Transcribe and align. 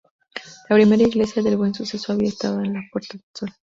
La 0.67 0.77
primera 0.77 1.03
iglesia 1.03 1.43
del 1.43 1.57
Buen 1.57 1.75
Suceso 1.75 2.11
había 2.11 2.29
estado 2.29 2.61
en 2.61 2.73
la 2.73 2.81
Puerta 2.91 3.09
del 3.13 3.23
Sol. 3.35 3.49